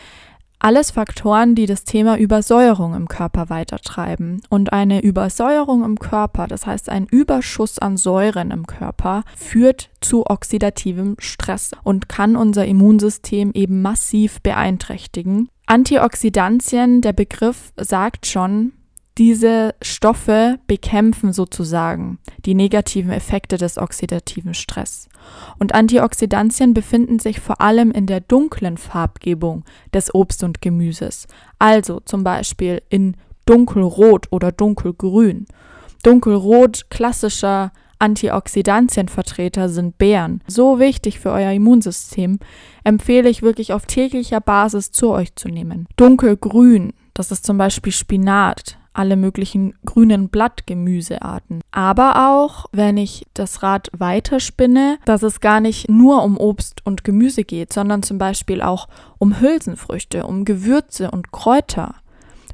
[0.60, 4.40] Alles Faktoren, die das Thema Übersäuerung im Körper weitertreiben.
[4.48, 10.26] Und eine Übersäuerung im Körper, das heißt ein Überschuss an Säuren im Körper, führt zu
[10.26, 15.48] oxidativem Stress und kann unser Immunsystem eben massiv beeinträchtigen.
[15.66, 18.72] Antioxidantien, der Begriff sagt schon,
[19.18, 25.08] diese Stoffe bekämpfen sozusagen die negativen Effekte des oxidativen Stress.
[25.58, 31.26] Und Antioxidantien befinden sich vor allem in der dunklen Farbgebung des Obst und Gemüses,
[31.58, 35.46] also zum Beispiel in dunkelrot oder dunkelgrün.
[36.04, 40.42] Dunkelrot klassischer Antioxidantienvertreter sind Beeren.
[40.46, 42.38] So wichtig für euer Immunsystem,
[42.84, 45.88] empfehle ich wirklich auf täglicher Basis zu euch zu nehmen.
[45.96, 51.60] Dunkelgrün, das ist zum Beispiel Spinat, alle möglichen grünen Blattgemüsearten.
[51.70, 57.04] Aber auch, wenn ich das Rad weiterspinne, dass es gar nicht nur um Obst und
[57.04, 61.94] Gemüse geht, sondern zum Beispiel auch um Hülsenfrüchte, um Gewürze und Kräuter.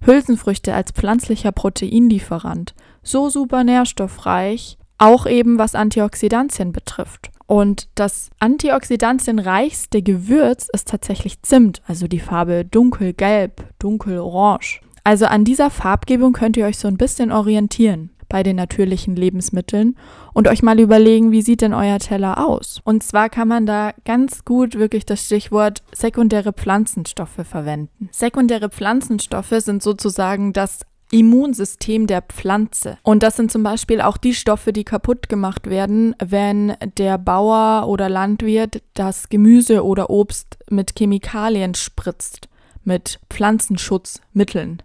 [0.05, 2.75] Hülsenfrüchte als pflanzlicher Proteinlieferant.
[3.03, 7.31] So super nährstoffreich, auch eben was Antioxidantien betrifft.
[7.47, 14.81] Und das antioxidantienreichste Gewürz ist tatsächlich Zimt, also die Farbe dunkelgelb, dunkelorange.
[15.05, 19.97] Also an dieser Farbgebung könnt ihr euch so ein bisschen orientieren bei den natürlichen Lebensmitteln
[20.33, 22.81] und euch mal überlegen, wie sieht denn euer Teller aus?
[22.83, 28.09] Und zwar kann man da ganz gut wirklich das Stichwort sekundäre Pflanzenstoffe verwenden.
[28.11, 32.99] Sekundäre Pflanzenstoffe sind sozusagen das Immunsystem der Pflanze.
[33.03, 37.87] Und das sind zum Beispiel auch die Stoffe, die kaputt gemacht werden, wenn der Bauer
[37.89, 42.49] oder Landwirt das Gemüse oder Obst mit Chemikalien spritzt,
[42.83, 44.83] mit Pflanzenschutzmitteln.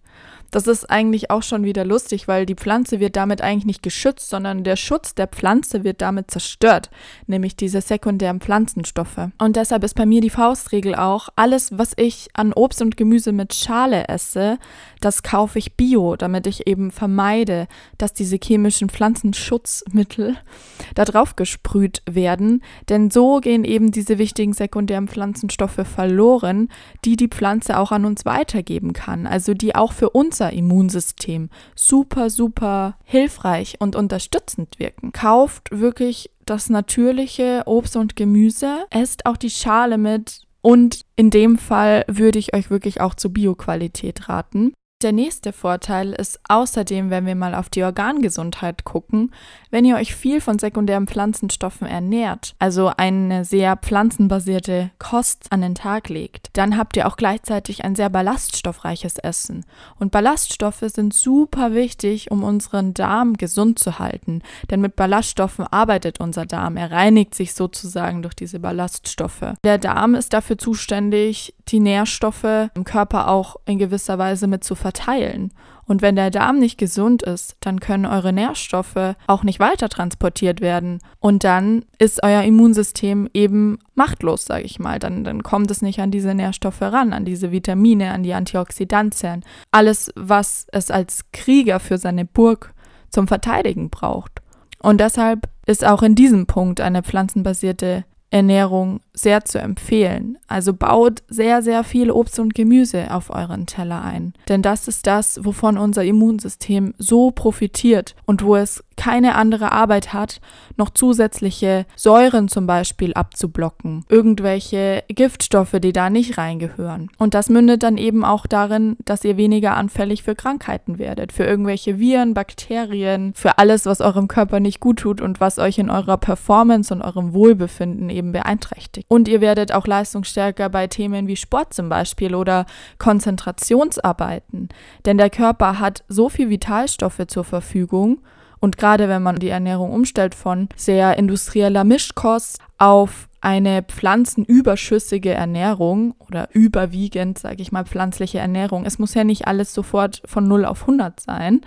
[0.52, 4.30] Das ist eigentlich auch schon wieder lustig, weil die Pflanze wird damit eigentlich nicht geschützt,
[4.30, 6.90] sondern der Schutz der Pflanze wird damit zerstört,
[7.28, 9.30] nämlich diese sekundären Pflanzenstoffe.
[9.38, 13.32] Und deshalb ist bei mir die Faustregel auch, alles, was ich an Obst und Gemüse
[13.32, 14.58] mit Schale esse,
[15.02, 20.36] das kaufe ich bio, damit ich eben vermeide, dass diese chemischen Pflanzenschutzmittel
[20.96, 22.64] da drauf gesprüht werden.
[22.90, 26.70] Denn so gehen eben diese wichtigen sekundären Pflanzenstoffe verloren,
[27.06, 29.28] die die Pflanze auch an uns weitergeben kann.
[29.28, 30.10] Also die auch für
[30.40, 35.12] unser Immunsystem super, super hilfreich und unterstützend wirken.
[35.12, 41.58] Kauft wirklich das natürliche Obst und Gemüse, esst auch die Schale mit und in dem
[41.58, 44.74] Fall würde ich euch wirklich auch zur Bioqualität raten.
[45.02, 49.34] Der nächste Vorteil ist außerdem, wenn wir mal auf die Organgesundheit gucken,
[49.72, 55.74] wenn ihr euch viel von sekundären Pflanzenstoffen ernährt, also eine sehr pflanzenbasierte Kost an den
[55.74, 59.64] Tag legt, dann habt ihr auch gleichzeitig ein sehr ballaststoffreiches Essen.
[60.00, 66.20] Und Ballaststoffe sind super wichtig, um unseren Darm gesund zu halten, denn mit Ballaststoffen arbeitet
[66.20, 66.76] unser Darm.
[66.76, 69.54] Er reinigt sich sozusagen durch diese Ballaststoffe.
[69.64, 74.76] Der Darm ist dafür zuständig, die Nährstoffe im Körper auch in gewisser Weise mit zu
[74.90, 75.52] verteilen.
[75.86, 80.62] Und wenn der Darm nicht gesund ist, dann können eure Nährstoffe auch nicht weiter transportiert
[80.62, 81.00] werden.
[81.20, 85.00] Und dann ist euer Immunsystem eben machtlos, sage ich mal.
[85.00, 89.44] Dann, dann kommt es nicht an diese Nährstoffe ran, an diese Vitamine, an die Antioxidantien.
[89.72, 92.74] Alles, was es als Krieger für seine Burg
[93.10, 94.42] zum Verteidigen braucht.
[94.82, 100.38] Und deshalb ist auch in diesem Punkt eine pflanzenbasierte Ernährung sehr zu empfehlen.
[100.48, 104.34] Also baut sehr, sehr viel Obst und Gemüse auf euren Teller ein.
[104.48, 110.12] Denn das ist das, wovon unser Immunsystem so profitiert und wo es keine andere Arbeit
[110.12, 110.42] hat,
[110.76, 117.10] noch zusätzliche Säuren zum Beispiel abzublocken, irgendwelche Giftstoffe, die da nicht reingehören.
[117.18, 121.46] Und das mündet dann eben auch darin, dass ihr weniger anfällig für Krankheiten werdet, für
[121.46, 125.90] irgendwelche Viren, Bakterien, für alles, was eurem Körper nicht gut tut und was euch in
[125.90, 129.06] eurer Performance und eurem Wohlbefinden eben beeinträchtigt.
[129.08, 132.66] Und ihr werdet auch leistungsstärker bei Themen wie Sport zum Beispiel oder
[132.98, 134.68] Konzentrationsarbeiten.
[135.06, 138.20] Denn der Körper hat so viel Vitalstoffe zur Verfügung
[138.60, 146.14] Und gerade wenn man die Ernährung umstellt von sehr industrieller Mischkost auf eine pflanzenüberschüssige Ernährung
[146.20, 148.86] oder überwiegend, sage ich mal, pflanzliche Ernährung.
[148.86, 151.62] Es muss ja nicht alles sofort von 0 auf 100 sein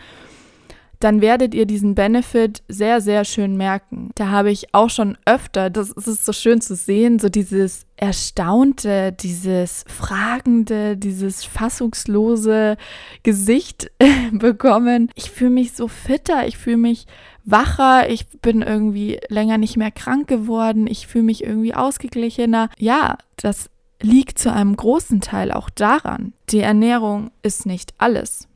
[1.03, 4.11] dann werdet ihr diesen Benefit sehr, sehr schön merken.
[4.15, 9.13] Da habe ich auch schon öfter, das ist so schön zu sehen, so dieses Erstaunte,
[9.13, 12.77] dieses Fragende, dieses fassungslose
[13.25, 13.91] Gesicht
[14.33, 15.11] bekommen.
[15.17, 17.07] Ich fühle mich so fitter, ich fühle mich
[17.45, 22.71] wacher, ich bin irgendwie länger nicht mehr krank geworden, ich fühle mich irgendwie ausgeglichener.
[22.79, 26.33] Ja, das liegt zu einem großen Teil auch daran.
[26.51, 28.49] Die Ernährung ist nicht alles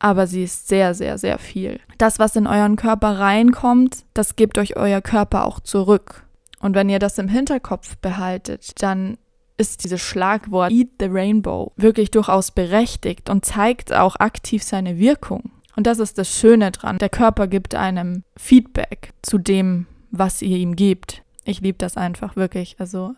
[0.00, 1.78] aber sie ist sehr, sehr, sehr viel.
[1.98, 6.24] Das, was in euren Körper reinkommt, das gebt euch euer Körper auch zurück.
[6.60, 9.16] Und wenn ihr das im Hinterkopf behaltet, dann
[9.56, 15.50] ist dieses Schlagwort Eat the Rainbow wirklich durchaus berechtigt und zeigt auch aktiv seine Wirkung.
[15.76, 16.98] Und das ist das Schöne dran.
[16.98, 21.22] Der Körper gibt einem Feedback zu dem, was ihr ihm gebt.
[21.44, 22.76] Ich liebe das einfach wirklich.
[22.78, 23.14] Also,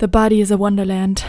[0.00, 1.24] the body is a wonderland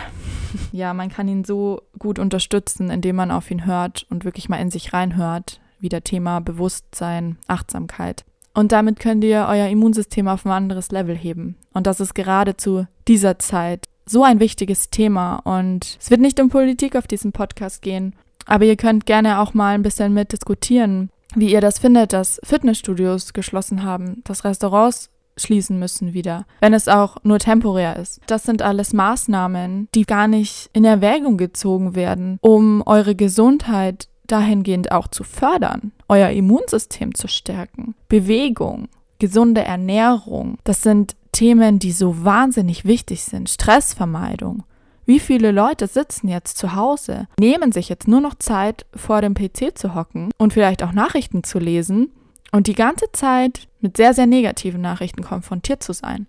[0.71, 4.58] ja, man kann ihn so gut unterstützen, indem man auf ihn hört und wirklich mal
[4.58, 5.60] in sich reinhört.
[5.80, 8.25] Wieder Thema Bewusstsein, Achtsamkeit.
[8.53, 11.56] Und damit könnt ihr euer Immunsystem auf ein anderes Level heben.
[11.73, 15.38] Und das ist gerade zu dieser Zeit so ein wichtiges Thema.
[15.38, 19.53] Und es wird nicht um Politik auf diesem Podcast gehen, aber ihr könnt gerne auch
[19.53, 25.80] mal ein bisschen mitdiskutieren, wie ihr das findet, dass Fitnessstudios geschlossen haben, dass Restaurants schließen
[25.80, 28.21] müssen wieder, wenn es auch nur temporär ist.
[28.28, 34.91] Das sind alles Maßnahmen, die gar nicht in Erwägung gezogen werden, um eure Gesundheit dahingehend
[34.91, 37.95] auch zu fördern, euer Immunsystem zu stärken.
[38.10, 43.50] Bewegung, gesunde Ernährung, das sind Themen, die so wahnsinnig wichtig sind.
[43.50, 44.63] Stressvermeidung.
[45.06, 49.36] Wie viele Leute sitzen jetzt zu Hause, nehmen sich jetzt nur noch Zeit, vor dem
[49.36, 52.12] PC zu hocken und vielleicht auch Nachrichten zu lesen
[52.51, 56.27] und die ganze Zeit mit sehr, sehr negativen Nachrichten konfrontiert zu sein,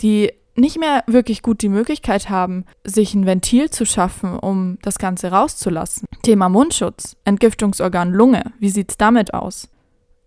[0.00, 4.98] die nicht mehr wirklich gut die Möglichkeit haben, sich ein Ventil zu schaffen, um das
[4.98, 6.06] Ganze rauszulassen.
[6.22, 9.68] Thema Mundschutz, Entgiftungsorgan Lunge, wie sieht's damit aus?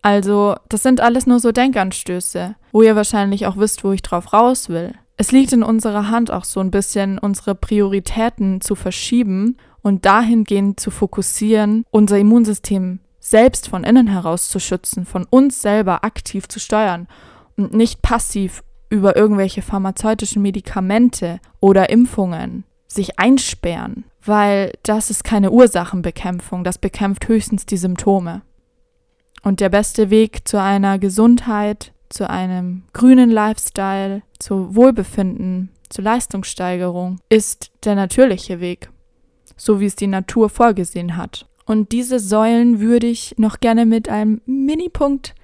[0.02, 4.34] Also, das sind alles nur so Denkanstöße, wo ihr wahrscheinlich auch wisst, wo ich drauf
[4.34, 4.94] raus will.
[5.18, 10.80] Es liegt in unserer Hand auch so ein bisschen, unsere Prioritäten zu verschieben und dahingehend
[10.80, 16.60] zu fokussieren, unser Immunsystem selbst von innen heraus zu schützen, von uns selber aktiv zu
[16.60, 17.08] steuern
[17.58, 25.52] und nicht passiv über irgendwelche pharmazeutischen Medikamente oder Impfungen sich einsperren, weil das ist keine
[25.52, 28.44] Ursachenbekämpfung, das bekämpft höchstens die Symptome.
[29.44, 37.20] Und der beste Weg zu einer Gesundheit, zu einem grünen Lifestyle, zu Wohlbefinden, zur Leistungssteigerung
[37.28, 38.90] ist der natürliche Weg,
[39.58, 41.46] so wie es die Natur vorgesehen hat.
[41.68, 45.36] Und diese Säulen würde ich noch gerne mit einem Minipunkt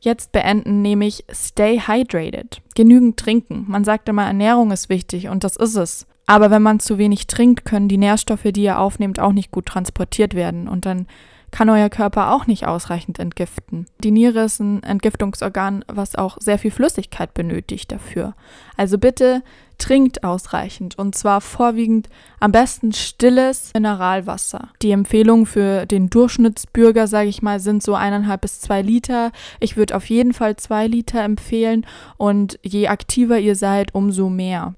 [0.00, 2.60] jetzt beenden, nämlich stay hydrated.
[2.74, 3.64] Genügend trinken.
[3.68, 6.06] Man sagt immer, Ernährung ist wichtig und das ist es.
[6.26, 9.66] Aber wenn man zu wenig trinkt, können die Nährstoffe, die ihr aufnehmt, auch nicht gut
[9.66, 10.66] transportiert werden.
[10.66, 11.06] Und dann
[11.52, 13.86] kann euer Körper auch nicht ausreichend entgiften.
[14.02, 18.34] Die Niere ist ein Entgiftungsorgan, was auch sehr viel Flüssigkeit benötigt dafür.
[18.76, 19.42] Also bitte
[19.78, 22.08] trinkt ausreichend und zwar vorwiegend
[22.40, 24.70] am besten stilles Mineralwasser.
[24.82, 29.32] Die Empfehlungen für den Durchschnittsbürger, sage ich mal, sind so eineinhalb bis zwei Liter.
[29.60, 31.86] Ich würde auf jeden Fall zwei Liter empfehlen
[32.16, 34.74] und je aktiver ihr seid, umso mehr.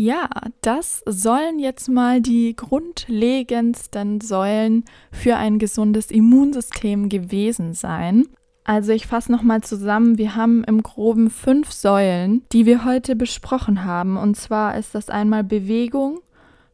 [0.00, 0.28] Ja,
[0.60, 8.28] das sollen jetzt mal die grundlegendsten Säulen für ein gesundes Immunsystem gewesen sein.
[8.68, 13.82] Also ich fasse nochmal zusammen, wir haben im groben fünf Säulen, die wir heute besprochen
[13.86, 14.18] haben.
[14.18, 16.20] Und zwar ist das einmal Bewegung,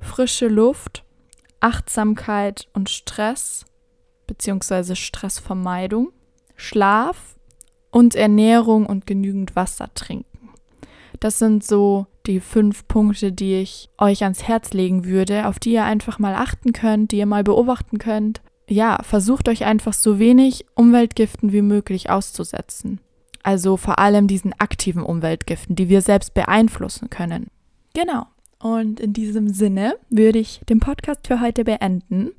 [0.00, 1.04] frische Luft,
[1.60, 3.64] Achtsamkeit und Stress
[4.26, 4.96] bzw.
[4.96, 6.10] Stressvermeidung,
[6.56, 7.36] Schlaf
[7.92, 10.50] und Ernährung und genügend Wasser trinken.
[11.20, 15.74] Das sind so die fünf Punkte, die ich euch ans Herz legen würde, auf die
[15.74, 18.42] ihr einfach mal achten könnt, die ihr mal beobachten könnt.
[18.68, 23.00] Ja, versucht euch einfach so wenig Umweltgiften wie möglich auszusetzen.
[23.42, 27.48] Also vor allem diesen aktiven Umweltgiften, die wir selbst beeinflussen können.
[27.92, 28.26] Genau.
[28.58, 32.30] Und in diesem Sinne würde ich den Podcast für heute beenden.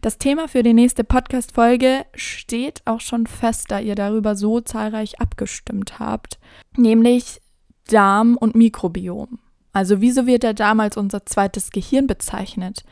[0.00, 5.20] Das Thema für die nächste Podcast-Folge steht auch schon fest, da ihr darüber so zahlreich
[5.20, 6.40] abgestimmt habt,
[6.76, 7.40] nämlich
[7.86, 9.38] Darm und Mikrobiom.
[9.72, 12.84] Also wieso wird der Darm als unser zweites Gehirn bezeichnet?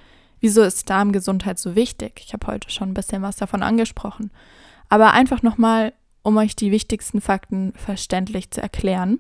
[0.47, 2.23] Wieso ist Darmgesundheit so wichtig?
[2.25, 4.31] Ich habe heute schon ein bisschen was davon angesprochen.
[4.89, 9.19] Aber einfach nochmal, um euch die wichtigsten Fakten verständlich zu erklären.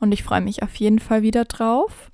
[0.00, 2.10] Und ich freue mich auf jeden Fall wieder drauf.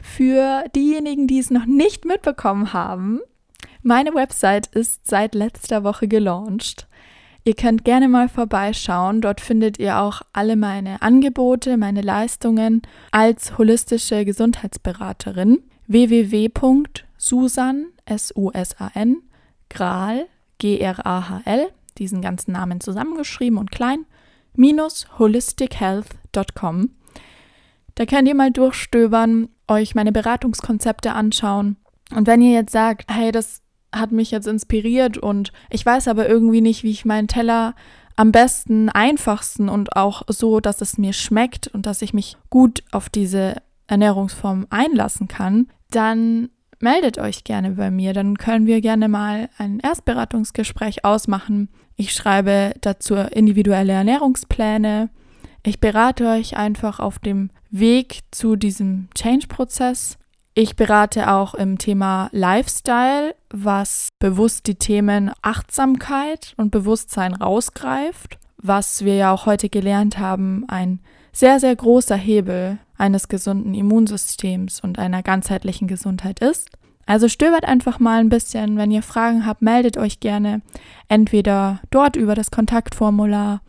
[0.00, 3.20] Für diejenigen, die es noch nicht mitbekommen haben,
[3.84, 6.88] meine Website ist seit letzter Woche gelauncht.
[7.44, 9.20] Ihr könnt gerne mal vorbeischauen.
[9.20, 12.82] Dort findet ihr auch alle meine Angebote, meine Leistungen
[13.12, 15.62] als holistische Gesundheitsberaterin.
[17.22, 19.22] www.susan, S-U-S-A-N,
[19.70, 20.26] Grahl,
[20.58, 21.68] G-R-A-H-L,
[21.98, 24.04] diesen ganzen Namen zusammengeschrieben und klein,
[24.54, 26.90] minus holistichealth.com.
[27.94, 31.76] Da könnt ihr mal durchstöbern, euch meine Beratungskonzepte anschauen.
[32.14, 33.62] Und wenn ihr jetzt sagt, hey, das
[33.94, 37.74] hat mich jetzt inspiriert und ich weiß aber irgendwie nicht, wie ich meinen Teller
[38.16, 42.82] am besten, einfachsten und auch so, dass es mir schmeckt und dass ich mich gut
[42.90, 43.56] auf diese
[43.86, 46.48] Ernährungsform einlassen kann, dann
[46.82, 48.12] meldet euch gerne bei mir.
[48.12, 51.68] Dann können wir gerne mal ein Erstberatungsgespräch ausmachen.
[51.96, 55.10] Ich schreibe dazu individuelle Ernährungspläne.
[55.62, 60.18] Ich berate euch einfach auf dem Weg zu diesem Change-Prozess
[60.54, 69.02] ich berate auch im Thema Lifestyle, was bewusst die Themen Achtsamkeit und Bewusstsein rausgreift, was
[69.02, 71.00] wir ja auch heute gelernt haben, ein
[71.32, 76.70] sehr, sehr großer Hebel eines gesunden Immunsystems und einer ganzheitlichen Gesundheit ist.
[77.06, 78.76] Also stöbert einfach mal ein bisschen.
[78.76, 80.62] Wenn ihr Fragen habt, meldet euch gerne
[81.08, 83.60] entweder dort über das Kontaktformular,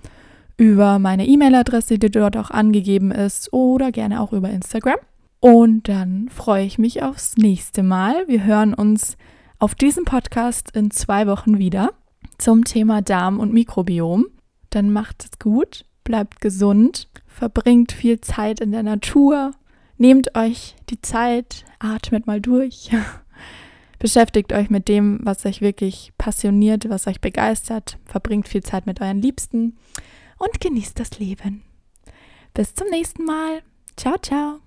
[0.57, 4.99] über meine E-Mail-Adresse, die dort auch angegeben ist, oder gerne auch über Instagram.
[5.39, 8.27] Und dann freue ich mich aufs nächste Mal.
[8.27, 9.17] Wir hören uns
[9.59, 11.91] auf diesem Podcast in zwei Wochen wieder
[12.37, 14.27] zum Thema Darm und Mikrobiom.
[14.69, 19.51] Dann macht es gut, bleibt gesund, verbringt viel Zeit in der Natur,
[19.97, 22.91] nehmt euch die Zeit, atmet mal durch.
[23.99, 29.01] Beschäftigt euch mit dem, was euch wirklich passioniert, was euch begeistert, verbringt viel Zeit mit
[29.01, 29.77] euren Liebsten
[30.37, 31.63] und genießt das Leben.
[32.53, 33.63] Bis zum nächsten Mal.
[33.95, 34.62] Ciao, ciao.